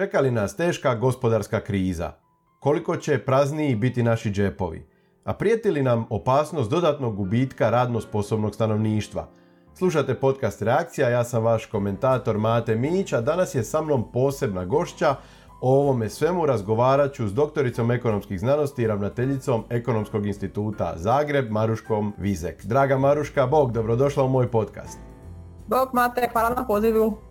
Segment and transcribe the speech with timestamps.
[0.00, 2.12] Čeka li nas teška gospodarska kriza?
[2.60, 4.86] Koliko će prazniji biti naši džepovi?
[5.24, 9.26] A prijeti li nam opasnost dodatnog gubitka radno sposobnog stanovništva?
[9.74, 14.64] Slušate podcast Reakcija, ja sam vaš komentator Mate Mić, a danas je sa mnom posebna
[14.64, 15.14] gošća.
[15.60, 22.14] O ovome svemu razgovarat ću s doktoricom ekonomskih znanosti i ravnateljicom Ekonomskog instituta Zagreb, Maruškom
[22.18, 22.64] Vizek.
[22.64, 24.98] Draga Maruška, Bog, dobrodošla u moj podcast.
[25.66, 27.29] Bog Mate, hvala na pozivu.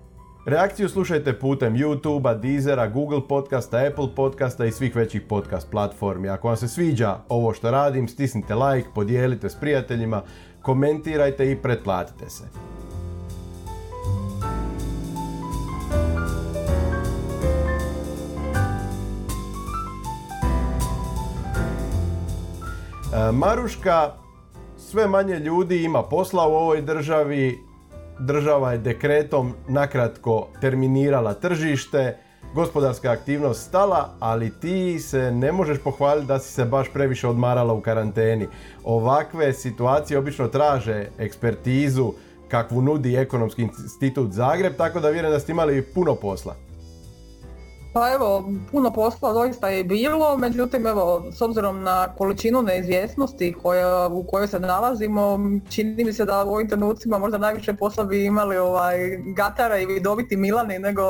[0.50, 6.30] Reakciju slušajte putem YouTube-a, Deezera, Google podcasta, Apple podcasta i svih većih podcast platformi.
[6.30, 10.22] Ako vam se sviđa ovo što radim, stisnite like, podijelite s prijateljima,
[10.62, 12.44] komentirajte i pretplatite se.
[23.14, 24.12] E, Maruška,
[24.78, 27.69] sve manje ljudi ima posla u ovoj državi,
[28.20, 32.18] država je dekretom nakratko terminirala tržište,
[32.54, 37.74] gospodarska aktivnost stala, ali ti se ne možeš pohvaliti da si se baš previše odmarala
[37.74, 38.48] u karanteni.
[38.84, 42.12] Ovakve situacije obično traže ekspertizu
[42.48, 46.69] kakvu nudi Ekonomski institut Zagreb, tako da vjerujem da ste imali puno posla.
[48.00, 54.08] Pa evo, puno posla doista je bilo, međutim evo, s obzirom na količinu neizvjesnosti koja,
[54.08, 58.26] u kojoj se nalazimo, čini mi se da u ovim trenucima možda najviše posla bi
[58.26, 58.98] imali ovaj,
[59.36, 61.04] gatara i vidoviti Milani nego,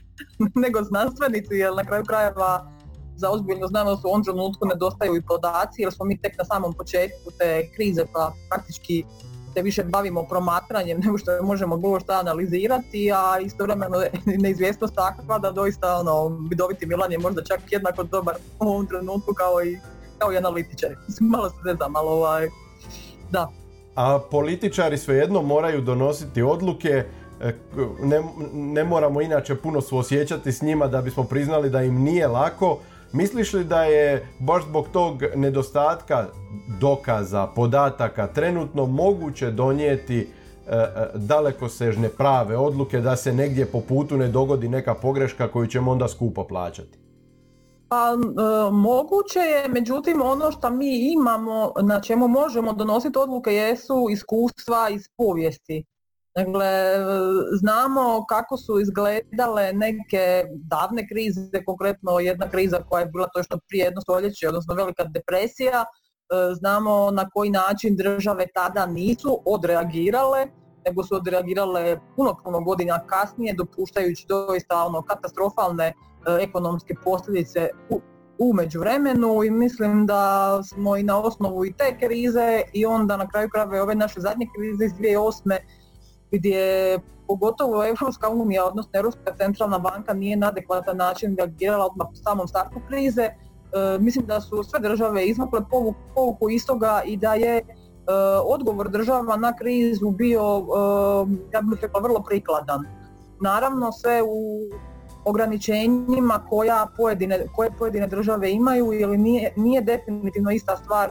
[0.64, 2.72] nego znanstvenici, jer na kraju krajeva
[3.16, 6.74] za ozbiljnu znanost u ovom trenutku nedostaju i podaci, jer smo mi tek na samom
[6.74, 9.04] početku te krize pa praktički
[9.54, 14.10] se više bavimo promatranjem nego što možemo bilo što analizirati, a istovremeno je
[14.44, 19.34] neizvjesnost takva da doista ono, vidoviti Milan je možda čak jednako dobar u ovom trenutku
[19.34, 19.78] kao i,
[20.18, 20.94] kao i analitičari.
[21.32, 22.48] Malo se ne znam, ali ovaj,
[23.30, 23.48] da.
[23.94, 27.04] A političari svejedno moraju donositi odluke,
[27.40, 27.54] e,
[28.02, 32.78] ne, ne moramo inače puno suosjećati s njima da bismo priznali da im nije lako,
[33.12, 36.26] Misliš li da je baš zbog tog nedostatka
[36.80, 44.16] dokaza, podataka trenutno moguće donijeti e, e, dalekosežne prave odluke da se negdje po putu
[44.16, 46.98] ne dogodi neka pogreška koju ćemo onda skupo plaćati?
[47.88, 54.06] Pa e, moguće je, međutim ono što mi imamo, na čemu možemo donositi odluke jesu
[54.10, 55.84] iskustva iz povijesti.
[56.38, 56.70] Dakle,
[57.60, 63.84] znamo kako su izgledale neke davne krize, konkretno jedna kriza koja je bila točno prije
[63.84, 65.84] jedno stoljeće, odnosno velika depresija.
[65.84, 70.46] E, znamo na koji način države tada nisu odreagirale,
[70.86, 75.94] nego su odreagirale puno, puno godina kasnije, dopuštajući doista ono katastrofalne e,
[76.40, 78.00] ekonomske posljedice u,
[78.38, 83.28] u međuvremenu i mislim da smo i na osnovu i te krize i onda na
[83.28, 85.58] kraju krajeva ove naše zadnje krize iz 2008
[86.30, 92.16] gdje pogotovo Europska unija, odnosno Europska centralna banka nije na adekvatan način reagirala odmah u
[92.16, 93.22] samom startu krize.
[93.22, 93.34] E,
[94.00, 95.60] mislim da su sve države izvukle
[96.14, 97.64] povuku istoga i da je e,
[98.44, 100.62] odgovor država na krizu bio, e,
[101.52, 102.84] ja bih rekla, vrlo prikladan.
[103.40, 104.60] Naravno sve u
[105.24, 111.10] ograničenjima koja pojedine, koje pojedine države imaju ili nije, nije definitivno ista stvar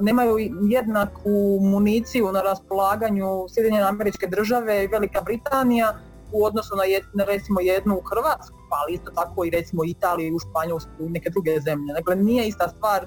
[0.00, 0.36] nemaju
[0.70, 5.94] jednaku municiju na raspolaganju Sjedinjene američke države i Velika Britanija
[6.32, 6.74] u odnosu
[7.14, 11.92] na, recimo jednu Hrvatsku, ali isto tako i recimo Italiju, Španjolsku i neke druge zemlje.
[11.94, 13.06] Dakle, nije ista stvar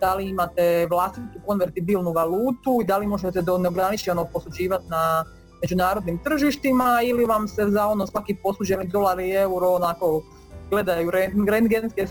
[0.00, 5.24] da li imate vlastitu konvertibilnu valutu i da li možete do neograničeno posuđivati na
[5.62, 10.22] međunarodnim tržištima ili vam se za ono svaki posuđeni dolar i euro onako
[10.70, 11.10] gledaju
[11.48, 12.06] rentgenske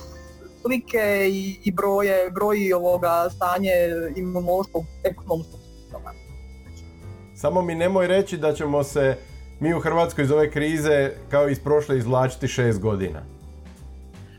[0.61, 3.71] slike i, i broje, broji ovoga stanje
[4.15, 6.11] imunološkog ekonomskog sustava.
[7.35, 9.17] Samo mi nemoj reći da ćemo se
[9.59, 13.37] mi u Hrvatskoj iz ove krize kao iz prošle izvlačiti šest godina.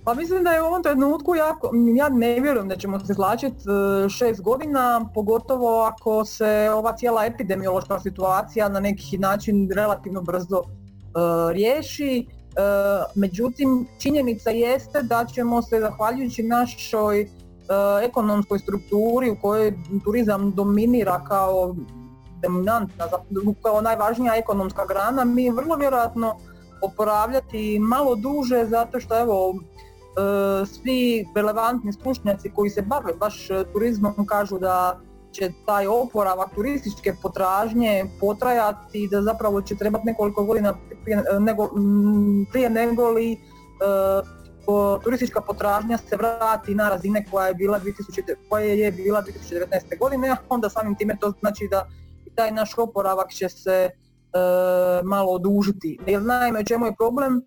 [0.04, 3.56] Pa mislim da je u ovom trenutku jako, ja ne vjerujem da ćemo se izvlačiti
[3.56, 10.58] e, šest godina, pogotovo ako se ova cijela epidemiološka situacija na neki način relativno brzo
[10.58, 12.26] uh, riješi.
[12.56, 12.60] E,
[13.14, 17.26] međutim, činjenica jeste da ćemo se, zahvaljujući našoj e,
[18.02, 21.74] ekonomskoj strukturi u kojoj turizam dominira kao
[22.42, 23.04] dominantna,
[23.62, 26.36] kao najvažnija ekonomska grana, mi vrlo vjerojatno
[26.82, 34.26] oporavljati malo duže zato što evo e, svi relevantni stručnjaci koji se bave baš turizmom
[34.26, 35.00] kažu da
[35.38, 40.74] će taj oporavak turističke potražnje potrajati i da zapravo će trebati nekoliko godina
[41.04, 41.70] prije nego,
[42.52, 43.36] prije nego li e,
[45.04, 49.98] turistička potražnja se vrati na razine koja je bila 2000, koja je bila 2019.
[49.98, 51.86] godine, a onda samim time to znači da
[52.34, 53.90] taj naš oporavak će se e,
[55.04, 55.98] malo odužiti.
[56.06, 57.42] Jer naime, čemu je problem?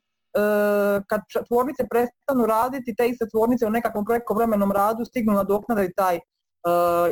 [1.07, 6.19] kad tvornice prestanu raditi, te iste tvornice u nekakvom prekovremenom radu stignu nadoknaditi taj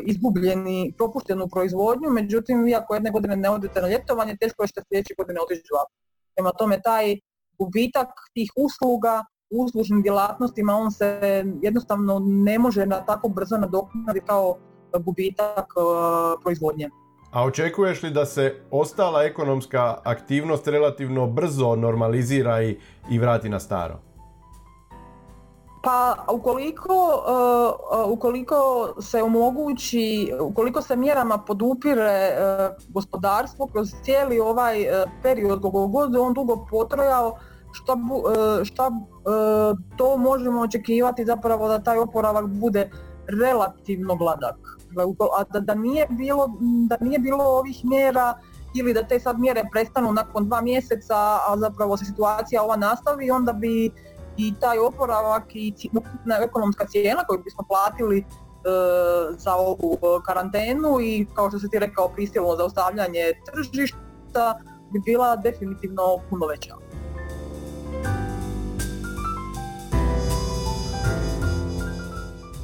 [0.04, 4.82] izgubljeni, propuštenu proizvodnju, međutim vi ako jedne godine ne odete na ljetovanje, teško je što
[4.88, 5.62] sljedeće godine otići
[6.36, 7.20] Prema tome taj
[7.60, 14.58] gubitak tih usluga, uslužnim djelatnostima, on se jednostavno ne može na tako brzo nadoknaditi kao
[15.00, 15.66] gubitak
[16.44, 16.90] proizvodnje.
[17.32, 22.78] A očekuješ li da se ostala ekonomska aktivnost relativno brzo normalizira i,
[23.12, 24.09] i vrati na staro?
[25.84, 27.24] Pa ukoliko,
[28.04, 35.62] uh, ukoliko se omogući, ukoliko se mjerama podupire uh, gospodarstvo kroz cijeli ovaj uh, period
[35.62, 37.38] koliko god on dugo potrajao,
[37.72, 37.98] šta,
[38.64, 38.92] šta
[39.98, 42.90] to možemo očekivati zapravo da taj oporavak bude
[43.28, 44.56] relativno gladak.
[45.38, 48.34] A da, da, nije bilo, da nije bilo ovih mjera
[48.76, 53.32] ili da te sad mjere prestanu nakon dva mjeseca, a zapravo se situacija ova nastavi,
[53.32, 53.92] onda bi
[54.40, 55.74] i taj oporavak i
[56.44, 58.24] ekonomska cijena koju bismo platili e,
[59.38, 64.60] za ovu e, karantenu i kao što se ti rekao prisilno zaustavljanje tržišta
[64.92, 66.76] bi bila definitivno puno veća.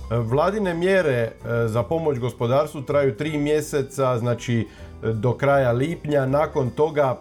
[0.09, 1.31] Vladine mjere e,
[1.67, 4.67] za pomoć gospodarstvu traju tri mjeseca, znači
[5.13, 6.25] do kraja lipnja.
[6.25, 7.17] Nakon toga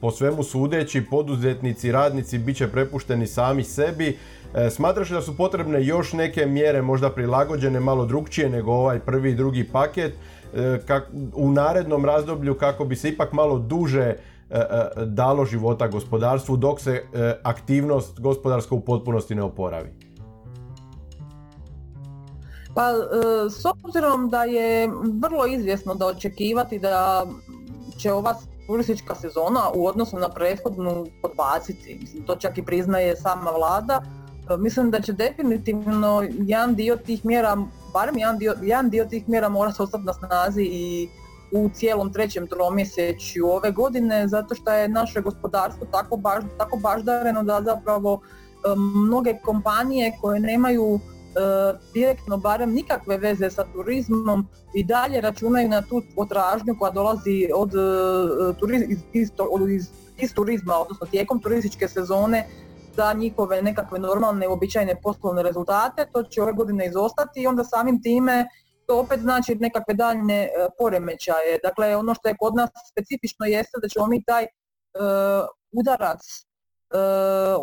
[0.00, 4.18] po svemu sudeći poduzetnici, radnici bit će prepušteni sami sebi.
[4.54, 9.30] E, smatraš da su potrebne još neke mjere možda prilagođene malo drugčije nego ovaj prvi
[9.30, 10.14] i drugi paket
[10.54, 10.78] e,
[11.34, 14.14] u narednom razdoblju kako bi se ipak malo duže
[15.06, 17.04] dalo života gospodarstvu dok se
[17.42, 19.88] aktivnost gospodarska u potpunosti ne oporavi?
[22.74, 22.92] Pa
[23.50, 24.88] s obzirom da je
[25.22, 27.26] vrlo izvjesno da očekivati da
[27.98, 28.34] će ova
[28.70, 31.98] turistička sezona u odnosu na prethodnu podbaciti.
[32.00, 34.02] Mislim, to čak i priznaje sama vlada.
[34.50, 37.56] E, mislim da će definitivno jedan dio tih mjera,
[37.92, 41.08] barem jedan dio, jedan dio tih mjera mora se ostati na snazi i
[41.52, 47.42] u cijelom trećem tromjesečju ove godine zato što je naše gospodarstvo tako, baž, tako baždareno
[47.42, 48.74] da zapravo e,
[49.06, 51.00] mnoge kompanije koje nemaju
[51.94, 57.74] direktno barem nikakve veze sa turizmom i dalje računaju na tu potražnju koja dolazi od,
[57.74, 59.30] e, iz, iz,
[60.18, 62.46] iz, turizma, odnosno tijekom turističke sezone
[62.96, 66.06] za njihove nekakve normalne, običajne poslovne rezultate.
[66.12, 68.46] To će ove godine izostati i onda samim time
[68.86, 70.48] to opet znači nekakve daljne e,
[70.78, 71.58] poremećaje.
[71.62, 74.46] Dakle, ono što je kod nas specifično jeste da ćemo mi taj
[75.72, 76.20] udarac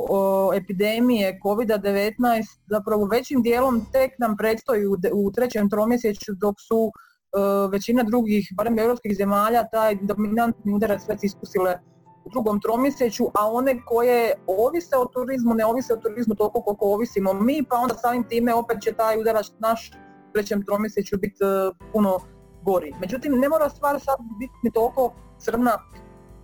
[0.09, 7.69] o epidemije COVID-19 zapravo većim dijelom tek nam predstoji u, trećem tromjesečju dok su e,
[7.71, 11.79] većina drugih, barem europskih zemalja, taj dominantni udarac već iskusile
[12.25, 16.85] u drugom tromjesečju, a one koje ovise o turizmu, ne ovise o turizmu toliko koliko
[16.85, 19.91] ovisimo mi, pa onda samim time opet će taj udarac naš
[20.29, 22.19] u trećem tromjesečju biti e, puno
[22.63, 22.93] gori.
[23.01, 25.77] Međutim, ne mora stvar sad biti ni toliko crna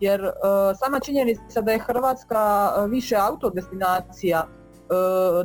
[0.03, 0.31] jer e,
[0.75, 4.85] sama činjenica da je Hrvatska e, više autodestinacija, e,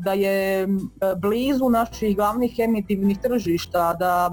[0.04, 0.68] da je
[1.16, 4.30] blizu naših glavnih emitivnih tržišta, da,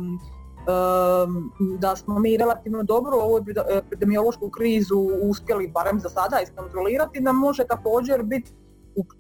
[1.79, 3.39] da smo mi relativno dobro ovu
[3.69, 8.51] epidemiološku krizu uspjeli barem za sada iskontrolirati, nam može također biti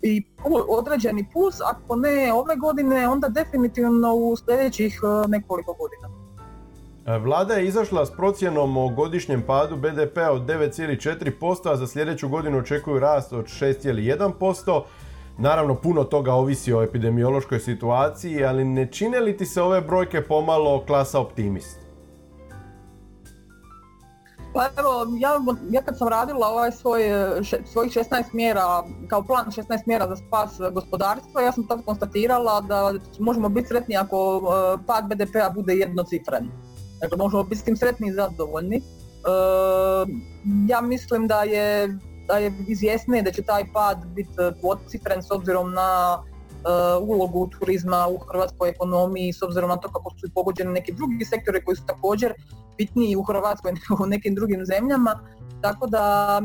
[0.01, 0.23] i
[0.69, 6.24] određeni plus, ako ne ove godine, onda definitivno u sljedećih nekoliko godina.
[7.05, 12.29] E, Vlada je izašla s procjenom o godišnjem padu BDP-a od 9,4%, a za sljedeću
[12.29, 14.83] godinu očekuju rast od 6,1%.
[15.37, 20.21] Naravno, puno toga ovisi o epidemiološkoj situaciji, ali ne čine li ti se ove brojke
[20.21, 21.79] pomalo klasa optimist?
[24.53, 25.29] Pa evo, ja,
[25.71, 27.01] ja kad sam radila ovaj svoj,
[27.65, 32.93] svojih 16 mjera, kao plan 16 mjera za spas gospodarstva, ja sam tad konstatirala da
[33.19, 36.49] možemo biti sretni ako e, pad BDP-a bude jednocifren.
[37.05, 38.77] Dakle, možemo biti s tim sretni i zadovoljni.
[38.77, 38.81] E,
[40.67, 41.97] ja mislim da je,
[42.27, 44.29] da je izvjesnije da će taj pad biti
[44.61, 46.34] dvocifren s obzirom na e,
[47.01, 51.65] ulogu turizma u hrvatskoj ekonomiji s obzirom na to kako su pogođeni neki drugi sektori
[51.65, 52.33] koji su također
[52.77, 55.19] bitniji u Hrvatskoj nego u nekim drugim zemljama.
[55.61, 56.41] Tako da,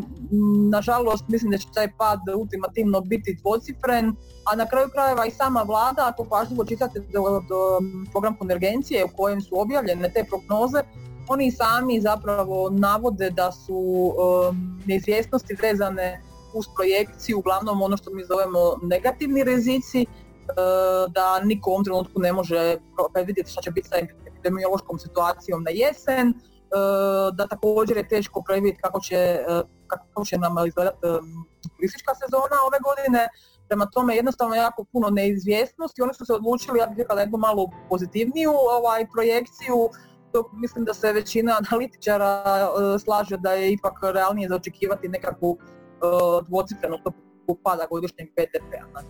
[0.71, 4.15] nažalost, mislim da će taj pad ultimativno biti dvocifren,
[4.53, 9.17] a na kraju krajeva i sama vlada, ako pažljivo čitate do, do program konvergencije u
[9.17, 10.83] kojem su objavljene te prognoze,
[11.29, 16.23] oni sami zapravo navode da su um, neizvjesnosti vezane
[16.55, 22.21] uz projekciju, uglavnom ono što mi zovemo negativni rizici, uh, da niko u ovom trenutku
[22.21, 22.77] ne može
[23.13, 26.35] predvidjeti šta će biti sa epidemiološkom situacijom na jesen,
[26.71, 26.79] E,
[27.33, 30.99] da također je teško predvidjeti kako će e, kako će nam izgledati
[31.77, 33.29] turistička sezona ove godine.
[33.69, 36.03] Prema tome jednostavno jako puno neizvjesnosti.
[36.03, 39.91] Oni su se odlučili, ja bih rekla, jednu malu pozitivniju ovaj, projekciju.
[40.33, 42.43] Dok mislim da se većina analitičara
[43.05, 45.59] slaže da je ipak realnije za očekivati nekakvu
[46.49, 46.97] dvocifrenu
[47.63, 49.03] pada godišnjeg BDP-a.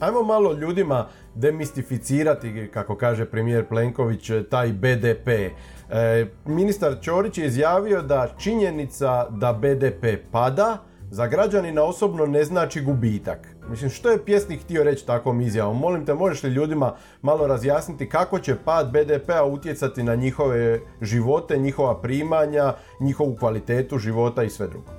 [0.00, 5.28] Ajmo malo ljudima demistificirati, kako kaže premijer Plenković, taj BDP.
[5.28, 10.78] E, ministar Ćorić je izjavio da činjenica da BDP pada
[11.10, 13.48] za građanina osobno ne znači gubitak.
[13.70, 15.78] Mislim, što je pjesnik htio reći takvom izjavom?
[15.78, 21.58] Molim te, možeš li ljudima malo razjasniti kako će pad BDP-a utjecati na njihove živote,
[21.58, 24.90] njihova primanja, njihovu kvalitetu života i sve drugo?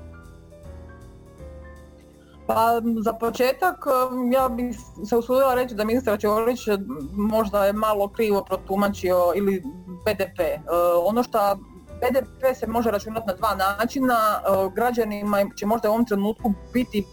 [2.48, 3.86] Pa za početak
[4.34, 4.78] ja bih
[5.10, 6.60] se usudila reći da ministar Ćorić
[7.14, 9.64] možda je malo krivo protumačio ili
[10.06, 10.40] BDP.
[10.40, 10.60] E,
[11.06, 11.58] ono što
[12.02, 17.00] BDP se može računati na dva načina, e, građanima će možda u ovom trenutku biti
[17.00, 17.04] e,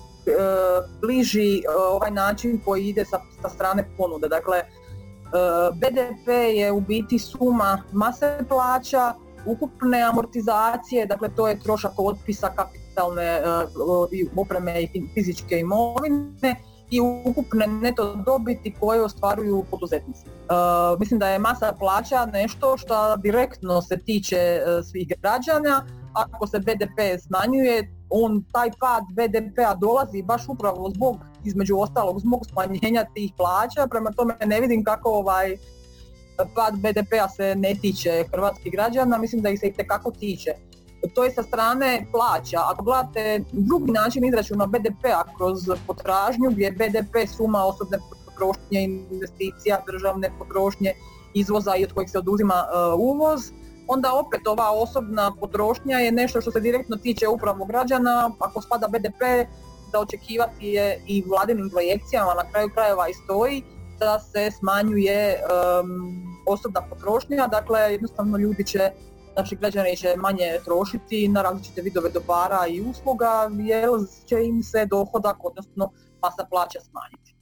[1.00, 4.28] bliži ovaj način koji ide sa, sa strane ponude.
[4.28, 4.62] Dakle,
[5.74, 9.14] BDP je u biti suma mase plaća,
[9.46, 13.42] ukupne amortizacije, dakle to je trošak otpisa kapitalne e,
[14.36, 16.56] opreme i fizičke imovine
[16.90, 20.26] i ukupne neto dobiti koje ostvaruju poduzetnici.
[20.26, 20.52] E,
[21.00, 25.86] mislim da je masa plaća nešto što direktno se tiče e, svih građana.
[26.12, 32.46] Ako se BDP smanjuje, on taj pad BDP-a dolazi baš upravo zbog između ostalog zbog
[32.46, 35.56] smanjenja tih plaća, prema tome ne vidim kako ovaj
[36.54, 40.50] pad BDP-a se ne tiče hrvatskih građana, mislim da ih se i tekako tiče.
[41.14, 42.60] To je sa strane plaća.
[42.64, 49.82] Ako gledate drugi način izračuna BDP-a kroz potražnju gdje je BDP suma osobne potrošnje, investicija,
[49.86, 50.92] državne potrošnje,
[51.34, 53.40] izvoza i od kojih se oduzima e, uvoz,
[53.88, 58.30] onda opet ova osobna potrošnja je nešto što se direktno tiče upravo građana.
[58.38, 59.22] Ako spada BDP,
[59.92, 63.62] da očekivati je i vladinim projekcijama na kraju krajeva i stoji
[63.98, 65.40] da se smanjuje
[66.46, 68.90] osobna potrošnja, dakle jednostavno ljudi će,
[69.36, 73.88] znači građani će manje trošiti na različite vidove dobara i usluga jer
[74.26, 75.90] će im se dohodak, odnosno
[76.22, 77.34] masa plaća smanjiti.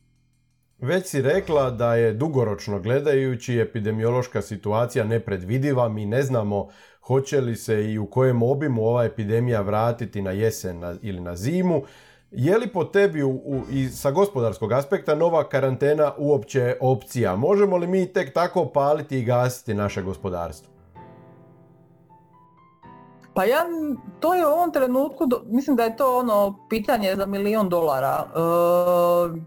[0.78, 6.68] Već si rekla da je dugoročno gledajući epidemiološka situacija nepredvidiva, mi ne znamo
[7.00, 11.82] hoće li se i u kojem obimu ova epidemija vratiti na jesen ili na zimu.
[12.30, 17.36] Je li po tebi u, i sa gospodarskog aspekta nova karantena uopće opcija?
[17.36, 20.73] Možemo li mi tek tako paliti i gasiti naše gospodarstvo?
[23.34, 23.66] Pa ja,
[24.20, 28.24] to je u ovom trenutku, mislim da je to ono pitanje za milion dolara.
[28.26, 28.38] E,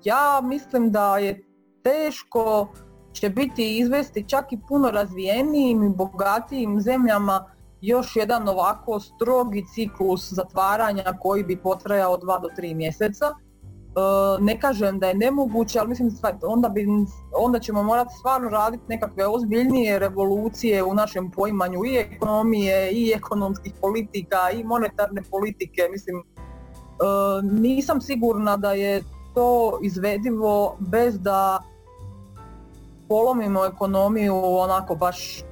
[0.03, 1.44] ja mislim da je
[1.84, 2.67] teško
[3.13, 7.51] će biti izvesti čak i puno razvijenijim i bogatijim zemljama
[7.82, 13.25] još jedan ovako strogi ciklus zatvaranja koji bi potrajao dva do tri mjeseca.
[13.98, 14.00] E,
[14.42, 16.12] ne kažem da je nemoguće, ali mislim
[16.42, 16.88] onda, bi,
[17.38, 23.74] onda ćemo morati stvarno raditi nekakve ozbiljnije revolucije u našem poimanju i ekonomije i ekonomskih
[23.82, 25.82] politika i monetarne politike.
[25.92, 26.24] Mislim, e,
[27.44, 31.63] nisam sigurna da je to izvedivo bez da
[33.10, 35.44] polomimo ekonomiju onako baš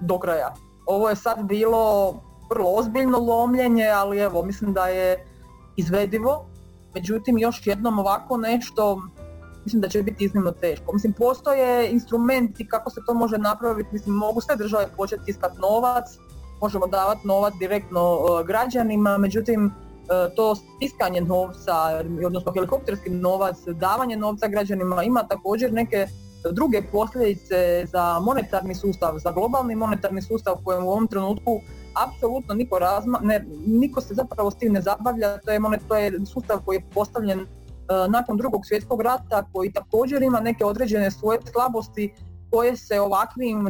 [0.00, 0.54] do kraja.
[0.86, 2.14] Ovo je sad bilo
[2.50, 5.26] vrlo ozbiljno lomljenje, ali evo, mislim da je
[5.76, 6.46] izvedivo.
[6.94, 9.02] Međutim, još jednom ovako nešto,
[9.64, 10.92] mislim da će biti iznimno teško.
[10.92, 16.04] Mislim, postoje instrumenti kako se to može napraviti, mislim, mogu sve države početi tiskati novac,
[16.60, 21.74] možemo davati novac direktno e, građanima, međutim, e, to stiskanje novca,
[22.26, 26.06] odnosno helikopterski novac, davanje novca građanima ima također neke
[26.52, 31.60] druge posljedice za monetarni sustav, za globalni monetarni sustav kojem u ovom trenutku
[32.06, 36.12] apsolutno niko, razma, ne, niko se zapravo s tim ne zabavlja, to je, to je
[36.26, 37.46] sustav koji je postavljen uh,
[38.08, 42.14] nakon drugog svjetskog rata, koji također ima neke određene svoje slabosti
[42.50, 43.66] koje se ovakvim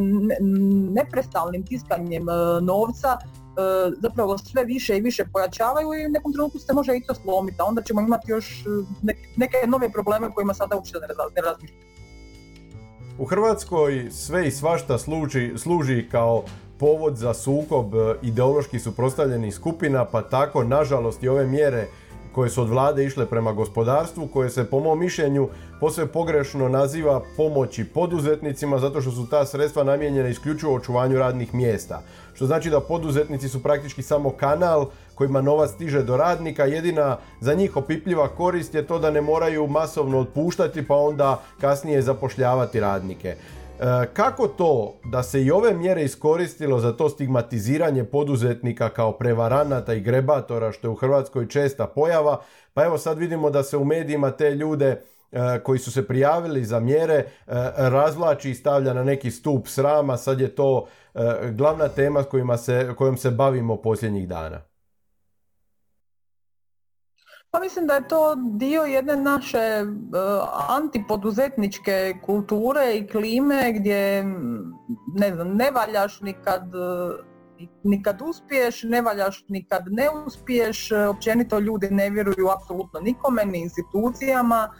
[0.95, 6.59] neprestalnim tiskanjem uh, novca uh, zapravo sve više i više pojačavaju i u nekom trenutku
[6.59, 8.65] se može i to slomiti, a onda ćemo imati još
[9.37, 10.95] neke nove probleme kojima sada uopće
[11.37, 11.89] ne razmišljamo.
[13.19, 16.45] U Hrvatskoj sve i svašta služi, služi kao
[16.79, 21.87] povod za sukob e, ideološki suprotstavljenih skupina, pa tako nažalost i ove mjere
[22.33, 25.49] koje su od vlade išle prema gospodarstvu, koje se po mom mišljenju
[25.81, 32.03] posve pogrešno naziva pomoći poduzetnicima zato što su ta sredstva namijenjena isključivo očuvanju radnih mjesta.
[32.35, 37.55] Što znači da poduzetnici su praktički samo kanal kojima novac stiže do radnika, jedina za
[37.55, 43.37] njih opipljiva korist je to da ne moraju masovno otpuštati pa onda kasnije zapošljavati radnike.
[44.13, 50.01] Kako to da se i ove mjere iskoristilo za to stigmatiziranje poduzetnika kao prevaranata i
[50.01, 52.41] grebatora što je u Hrvatskoj česta pojava,
[52.75, 56.65] pa evo sad vidimo da se u medijima te ljude E, koji su se prijavili
[56.65, 57.25] za mjere e,
[57.77, 60.17] razvlači i stavlja na neki stup srama.
[60.17, 61.21] Sad je to e,
[61.53, 64.61] glavna tema kojima se, kojom se bavimo posljednjih dana.
[67.51, 69.85] Pa mislim da je to dio jedne naše
[70.69, 74.25] antipoduzetničke kulture i klime gdje
[75.15, 76.63] ne znam, ne valjaš nikad
[77.83, 84.75] nikad uspiješ, ne valjaš nikad ne uspiješ, općenito ljudi ne vjeruju apsolutno nikome, ni institucijama,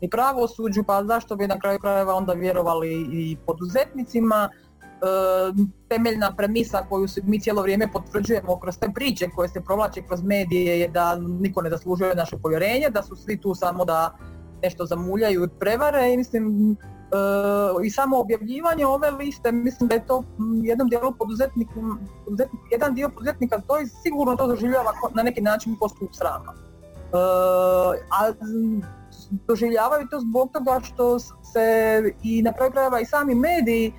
[0.00, 4.48] ni pravosuđu, pa zašto bi na kraju krajeva onda vjerovali i poduzetnicima.
[5.88, 10.80] Temeljna premisa koju mi cijelo vrijeme potvrđujemo kroz te priče koje se provlače kroz medije
[10.80, 14.16] je da niko ne zaslužuje naše povjerenje, da su svi tu samo da
[14.62, 16.76] nešto zamuljaju i prevare i mislim e,
[17.84, 20.24] i samo objavljivanje ove liste, mislim da je to
[20.62, 21.74] jednom dijelu poduzetnika,
[22.70, 26.54] jedan dio poduzetnika to i sigurno to doživljava na neki način po srama.
[26.54, 27.16] E,
[28.10, 28.32] a
[29.48, 33.92] doživljavaju to zbog toga što se i na kraju krajeva i sami mediji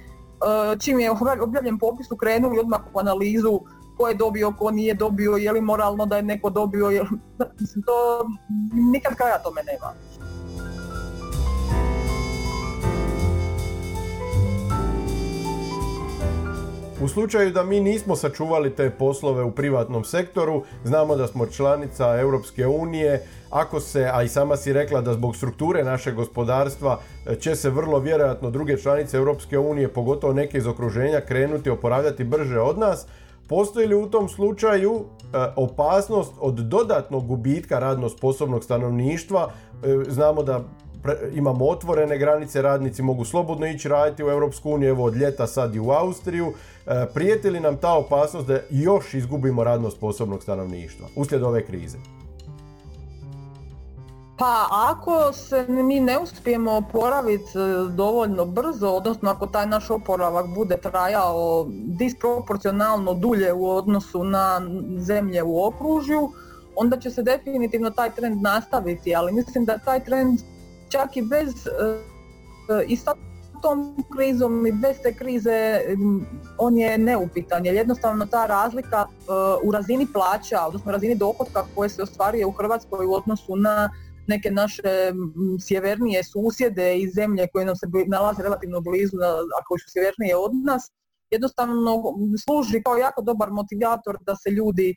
[0.80, 3.60] čim je objavljen popis su krenuli odmah u analizu
[3.98, 7.04] ko je dobio, ko nije dobio, je li moralno da je neko dobio, je,
[7.88, 8.26] to
[8.92, 9.94] nikad kraja tome nema.
[17.02, 22.20] U slučaju da mi nismo sačuvali te poslove u privatnom sektoru, znamo da smo članica
[22.20, 27.36] Europske unije, ako se, a i sama si rekla da zbog strukture našeg gospodarstva e,
[27.36, 32.60] će se vrlo vjerojatno druge članice Europske unije, pogotovo neke iz okruženja, krenuti oporavljati brže
[32.60, 33.08] od nas,
[33.52, 39.52] Postoji li u tom slučaju e, opasnost od dodatnog gubitka radno sposobnog stanovništva?
[39.84, 40.64] E, znamo da
[41.34, 45.76] imamo otvorene granice, radnici mogu slobodno ići raditi u Europsku uniju, evo od ljeta sad
[45.76, 46.54] i u Austriju.
[47.14, 51.98] Prijeti li nam ta opasnost da još izgubimo radno sposobnog stanovništva uslijed ove krize?
[54.42, 60.46] Pa ako se mi ne uspijemo oporaviti e, dovoljno brzo, odnosno ako taj naš oporavak
[60.56, 64.62] bude trajao disproporcionalno dulje u odnosu na
[64.98, 66.32] zemlje u okružju,
[66.76, 70.40] onda će se definitivno taj trend nastaviti, ali mislim da taj trend
[70.92, 71.72] čak i bez e,
[72.74, 73.14] e, i sa
[73.62, 75.82] tom krizom i bez te krize
[76.58, 79.06] on je neupitan jer jednostavno ta razlika
[79.64, 83.90] u razini plaća, odnosno razini dohotka koje se ostvaruje u Hrvatskoj u odnosu na
[84.28, 85.14] neke naše
[85.68, 89.18] sjevernije susjede i zemlje koje nam se nalaze relativno blizu,
[89.58, 90.92] a koje su sjevernije od nas,
[91.32, 92.04] jednostavno
[92.46, 94.96] služi kao jako dobar motivator da se ljudi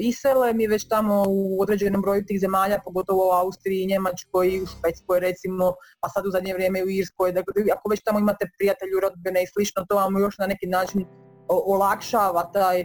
[0.00, 0.52] isele.
[0.52, 5.74] Mi već tamo u određenom broju tih zemalja, pogotovo u Austriji, Njemačkoj, u Švedskoj recimo,
[6.00, 9.46] a sad u zadnje vrijeme u Irskoj, dakle, ako već tamo imate prijatelju, rodbine i
[9.46, 11.04] slično, to vam još na neki način
[11.48, 12.84] olakšava taj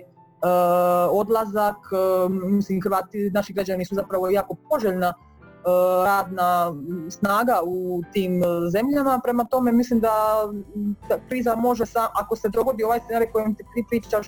[1.12, 1.78] odlazak.
[2.30, 5.14] Mislim, Hrvati, naši građani su zapravo jako poželjna
[5.62, 5.70] E,
[6.06, 6.74] radna
[7.10, 10.14] snaga u tim zemljama, prema tome mislim da,
[11.30, 14.28] kriza može, sam, ako se dogodi ovaj scenarij kojem ti pričaš,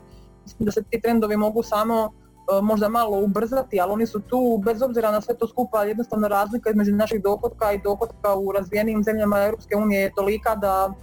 [0.59, 2.09] da se ti trendovi mogu samo
[2.57, 6.27] e, možda malo ubrzati, ali oni su tu bez obzira na sve to skupa jednostavno
[6.27, 10.93] razlika između naših dohotka i dohotka u razvijenim zemljama Europske unije je tolika da,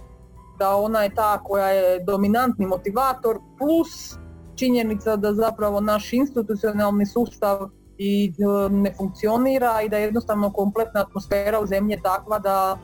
[0.59, 4.17] da ona je ta koja je dominantni motivator plus
[4.55, 11.01] činjenica da zapravo naš institucionalni sustav i e, ne funkcionira i da je jednostavno kompletna
[11.01, 12.77] atmosfera u zemlji je takva da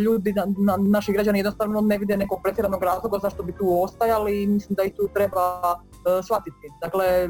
[0.00, 4.46] ljudi, na, naši građani jednostavno ne vide nekog pretjeranog razloga zašto bi tu ostajali i
[4.46, 6.70] mislim da ih tu treba e, shvatiti.
[6.80, 7.28] Dakle,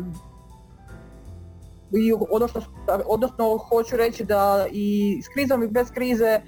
[1.93, 2.61] i odnosno,
[3.07, 6.41] odnosno hoću reći da i s krizom i bez krize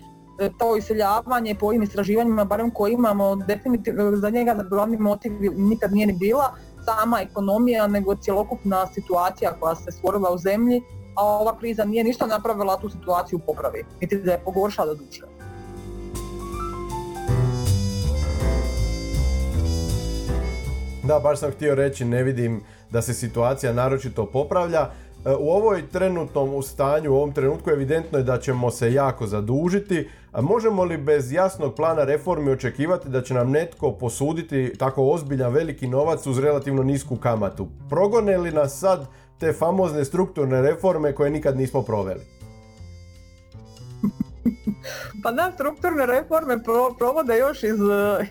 [0.59, 6.07] to iseljavanje po ovim istraživanjima, barem koje imamo, definitivno za njega glavni motiv nikad nije
[6.07, 10.83] ni bila, sama ekonomija nego cjelokupna situacija koja se stvorila u zemlji,
[11.17, 15.23] a ova kriza nije ništa napravila tu situaciju popravi, niti da je pogoršala do duše.
[21.09, 24.81] Da, baš sam htio reći, ne vidim da se situacija naročito popravlja.
[24.81, 30.09] E, u ovoj trenutnom stanju, u ovom trenutku evidentno je da ćemo se jako zadužiti.
[30.33, 35.53] A možemo li bez jasnog plana reformi očekivati da će nam netko posuditi tako ozbiljan
[35.53, 37.69] veliki novac uz relativno nisku kamatu?
[37.91, 39.07] Progone li nas sad
[39.39, 42.38] te famozne strukturne reforme koje nikad nismo proveli?
[45.23, 46.63] Pa da, strukturne reforme
[46.99, 47.79] provode još iz,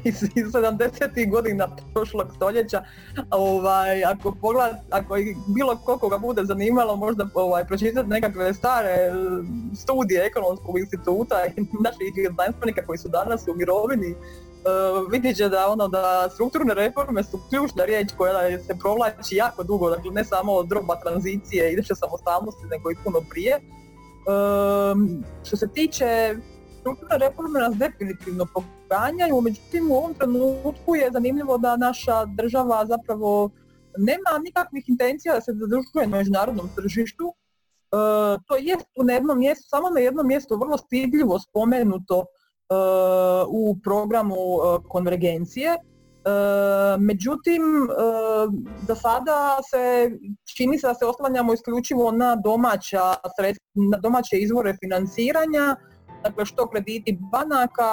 [0.04, 1.30] iz, iz 70.
[1.32, 2.84] godina prošlog stoljeća.
[3.32, 5.16] Ovaj, ako pogled, ako
[5.56, 9.12] bilo koga bude zanimalo, možda ovaj, pročitati nekakve stare eh,
[9.76, 14.16] studije ekonomskog instituta i naših znanstvenika koji su danas u mirovini,
[15.12, 19.90] vidjet će da ono da strukturne reforme su ključna riječ koja se provlači jako dugo,
[19.90, 23.60] dakle ne samo od droba tranzicije i samostalnosti, nego i puno prije.
[25.44, 26.36] Što se tiče
[26.80, 33.50] strukturne reforme nas definitivno poganjaju, međutim u ovom trenutku je zanimljivo da naša država zapravo
[33.98, 37.34] nema nikakvih intencija da se zadržuje na međunarodnom tržištu.
[38.48, 42.26] to je u jednom mjestu, samo na jednom mjestu vrlo stidljivo spomenuto
[43.48, 44.36] u programu
[44.88, 45.78] konvergencije.
[46.28, 47.64] E, međutim,
[48.88, 50.12] za sada se
[50.58, 53.14] čini se da se oslanjamo isključivo na domaća
[53.74, 55.76] na domaće izvore financiranja,
[56.24, 57.92] dakle što krediti banaka,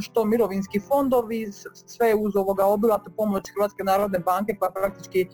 [0.00, 1.52] što mirovinski fondovi,
[1.86, 5.28] sve uz ovoga obilatu pomoć Hrvatske narodne banke koja praktički e,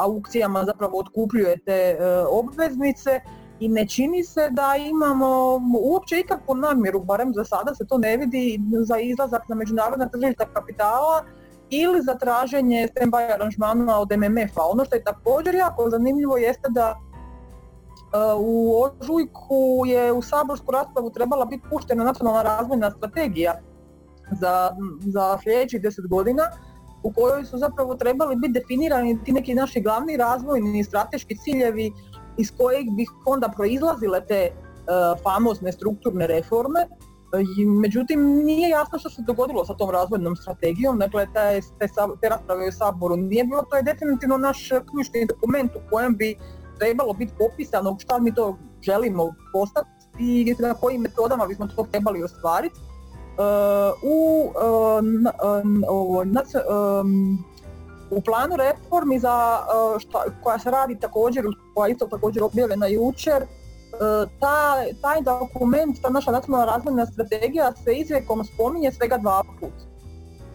[0.00, 1.98] aukcijama zapravo otkupljuje te
[2.30, 3.20] obveznice
[3.64, 8.16] i ne čini se da imamo uopće ikakvu namjeru, barem za sada se to ne
[8.16, 11.24] vidi, za izlazak na međunarodna tržišta kapitala
[11.70, 14.62] ili za traženje stand-by aranžmana od MMF-a.
[14.72, 21.10] Ono što je također jako zanimljivo jeste da uh, u ožujku je u saborsku raspravu
[21.10, 23.54] trebala biti puštena nacionalna razvojna strategija
[24.40, 26.42] za, za sljedećih deset godina
[27.02, 31.92] u kojoj su zapravo trebali biti definirani ti neki naši glavni razvojni strateški ciljevi
[32.36, 34.52] iz kojeg bi onda proizlazile te e,
[35.22, 36.80] famozne strukturne reforme.
[36.80, 36.86] E,
[37.66, 41.60] međutim, nije jasno što se dogodilo sa tom razvojnom strategijom, dakle te,
[42.20, 46.36] te, rasprave u Saboru nije bilo, to je definitivno naš ključni dokument u kojem bi
[46.78, 52.22] trebalo biti popisano šta mi to želimo postati i na kojim metodama bismo to trebali
[52.22, 52.80] ostvariti.
[53.38, 53.44] Uh,
[54.02, 54.50] u
[58.14, 59.58] u planu reformi za,
[59.96, 63.46] e, šta, koja se radi također, koja je isto također objavljena jučer, e,
[64.40, 69.74] ta, taj dokument, ta naša nacionalna razvojna strategija se izrijekom spominje svega dva put.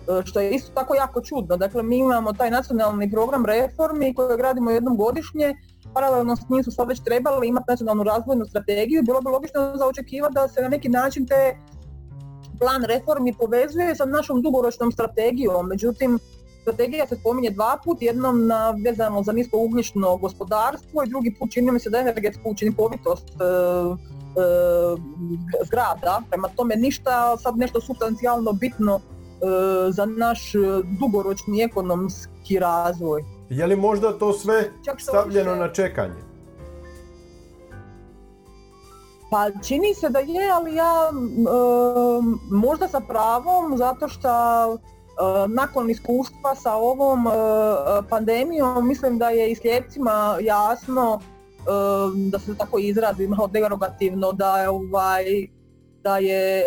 [0.10, 1.58] E, što je isto tako jako čudno.
[1.58, 5.56] Dakle, mi imamo taj nacionalni program reformi koji gradimo jednom godišnje,
[5.94, 9.04] paralelno s njim su sad već trebali imati nacionalnu razvojnu strategiju.
[9.04, 11.56] Bilo bi logično za očekivati da se na neki način te
[12.60, 15.68] plan reformi povezuje sa našom dugoročnom strategijom.
[15.68, 16.20] Međutim,
[16.62, 21.52] Strategija se spominje dva put, jednom na, vezano za nisko ugljično gospodarstvo i drugi put
[21.52, 23.46] čini mi se da energetsku učinkovitost e, e,
[25.66, 26.22] zgrada.
[26.30, 29.02] Prema tome ništa sad nešto substancijalno bitno e,
[29.92, 30.52] za naš
[31.00, 33.24] dugoročni ekonomski razvoj.
[33.50, 36.30] Je li možda to sve stavljeno na čekanje?
[39.32, 41.12] Pa čini se da je, ali ja
[42.52, 44.30] možda sa pravom, zato što
[44.70, 44.99] E,
[45.48, 47.32] nakon iskustva sa ovom e,
[48.10, 51.62] pandemijom mislim da je i slijepcima jasno e,
[52.32, 55.26] da se tako izrazi malo derogativno da je ovaj
[56.04, 56.64] da je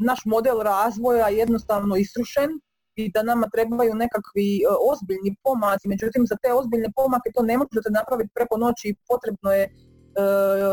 [0.00, 2.50] naš model razvoja jednostavno isrušen
[2.94, 4.60] i da nama trebaju nekakvi
[4.90, 9.62] ozbiljni pomaci, međutim za te ozbiljne pomake to ne možete napraviti preko noći, potrebno je
[9.64, 9.85] E,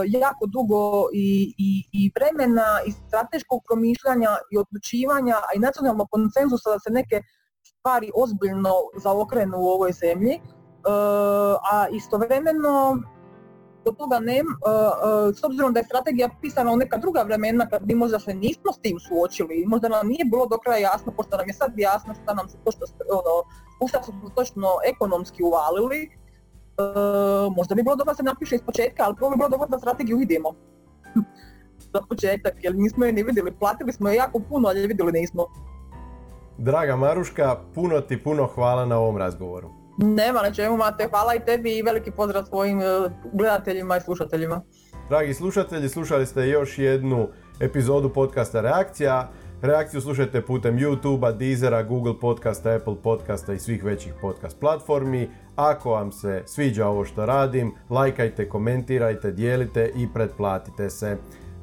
[0.08, 6.70] jako dugo i, i, i vremena i strateškog promišljanja i odlučivanja, a i nacionalnog konsenzusa
[6.70, 7.22] da se neke
[7.64, 10.42] stvari ozbiljno zaokrenu u ovoj zemlji, e,
[11.72, 12.98] a istovremeno
[13.86, 17.88] do toga nema, e, s obzirom da je strategija pisana u neka druga vremena kad
[17.88, 21.38] mi možda se nismo s tim suočili, možda nam nije bilo do kraja jasno, pošto
[21.38, 23.34] nam je sad jasno šta nam se točno, ono,
[23.90, 26.23] šta su točno ekonomski uvalili,
[26.78, 29.68] E, možda bi bilo dobro da se napiše iz početka, ali prvo bi bilo dobro
[29.68, 30.50] da strategiju vidimo.
[31.94, 33.52] Za početak, jer nismo je ni vidjeli.
[33.52, 35.46] Platili smo je jako puno, ali je vidjeli nismo.
[36.58, 39.70] Draga Maruška, puno ti puno hvala na ovom razgovoru.
[39.98, 41.08] Nema na čemu, Mate.
[41.10, 42.84] Hvala i tebi i veliki pozdrav svojim e,
[43.34, 44.62] gledateljima i slušateljima.
[45.10, 47.28] Dragi slušatelji, slušali ste još jednu
[47.60, 49.32] epizodu podcasta Reakcija.
[49.62, 55.30] Reakciju slušajte putem YouTube-a, Deezera, Google podcasta, Apple podcasta i svih većih podcast platformi.
[55.56, 61.18] Ako vam se sviđa ovo što radim, lajkajte, komentirajte, dijelite i pretplatite se.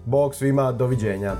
[0.06, 1.34] Bog svima, doviđenja!